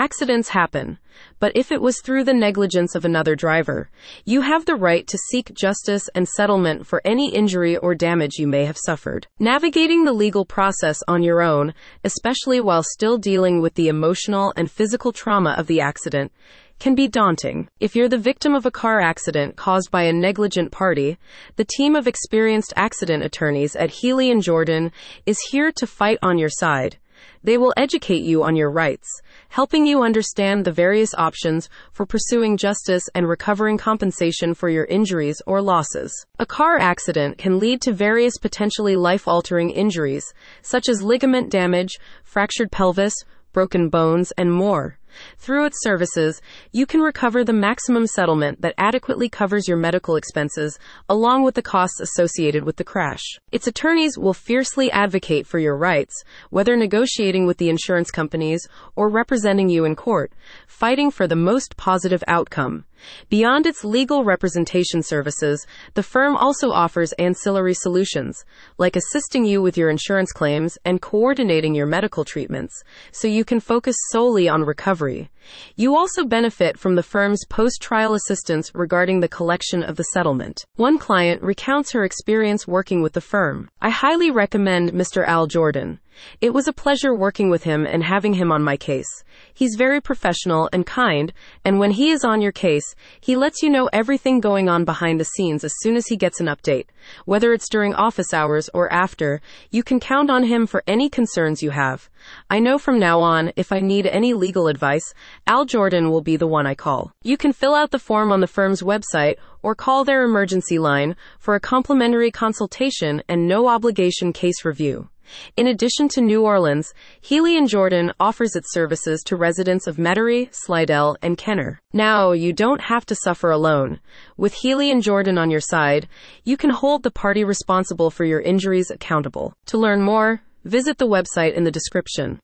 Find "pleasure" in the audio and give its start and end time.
86.72-87.14